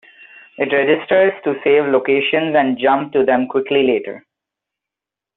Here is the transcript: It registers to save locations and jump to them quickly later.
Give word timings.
It 0.57 0.73
registers 0.73 1.31
to 1.43 1.61
save 1.63 1.85
locations 1.85 2.55
and 2.55 2.75
jump 2.75 3.13
to 3.13 3.23
them 3.23 3.47
quickly 3.47 3.83
later. 3.85 4.25